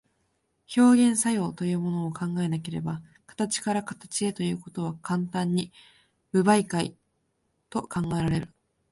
[0.75, 4.95] 表現作用というものを考えなければ、形から形へということは
[5.31, 5.71] 単に
[6.31, 6.97] 無媒介
[7.69, 8.51] と考えられる。